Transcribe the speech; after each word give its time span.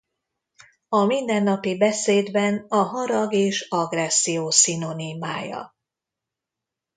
A 0.89 1.05
mindennapi 1.05 1.77
beszédben 1.77 2.65
a 2.67 2.75
harag 2.81 3.33
és 3.33 3.65
agresszió 3.69 4.49
szinonimája. 4.49 5.75